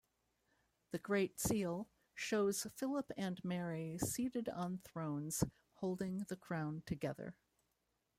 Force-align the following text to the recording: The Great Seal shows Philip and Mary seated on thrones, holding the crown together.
The 0.89 0.97
Great 0.97 1.39
Seal 1.39 1.87
shows 2.15 2.65
Philip 2.75 3.11
and 3.17 3.39
Mary 3.45 3.99
seated 3.99 4.49
on 4.49 4.79
thrones, 4.79 5.43
holding 5.75 6.25
the 6.27 6.37
crown 6.37 6.81
together. 6.87 7.35